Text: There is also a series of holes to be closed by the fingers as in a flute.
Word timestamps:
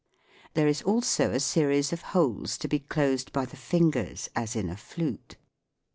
There 0.55 0.67
is 0.67 0.81
also 0.81 1.29
a 1.31 1.39
series 1.39 1.93
of 1.93 2.01
holes 2.01 2.57
to 2.57 2.67
be 2.67 2.79
closed 2.79 3.31
by 3.31 3.45
the 3.45 3.55
fingers 3.55 4.29
as 4.35 4.55
in 4.55 4.67
a 4.67 4.75
flute. 4.75 5.37